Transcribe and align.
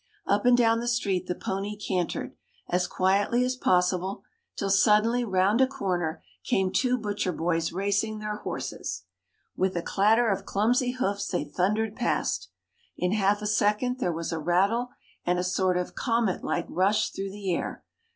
Up 0.25 0.47
and 0.47 0.57
down 0.57 0.79
the 0.79 0.87
street 0.87 1.27
the 1.27 1.35
pony 1.35 1.77
cantered, 1.77 2.33
as 2.67 2.87
quietly 2.87 3.45
as 3.45 3.55
possible, 3.55 4.23
till 4.57 4.71
suddenly 4.71 5.23
round 5.23 5.61
a 5.61 5.67
corner 5.67 6.23
came 6.43 6.71
two 6.71 6.97
butcher 6.97 7.31
boys 7.31 7.71
racing 7.71 8.17
their 8.17 8.37
horses. 8.37 9.03
With 9.55 9.77
a 9.77 9.83
clatter 9.83 10.31
of 10.31 10.43
clumsy 10.43 10.93
hoofs 10.93 11.27
they 11.27 11.43
thundered 11.43 11.95
past. 11.95 12.49
In 12.97 13.11
half 13.11 13.43
a 13.43 13.45
second 13.45 13.99
there 13.99 14.11
was 14.11 14.31
a 14.31 14.39
rattle, 14.39 14.89
and 15.23 15.37
a 15.37 15.43
sort 15.43 15.77
of 15.77 15.93
comet 15.93 16.43
like 16.43 16.65
rush 16.67 17.11
through 17.11 17.29
the 17.29 17.53
air. 17.53 17.83